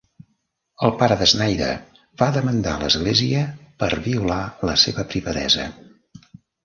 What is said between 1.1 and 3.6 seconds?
de Snyder va demandar a l'església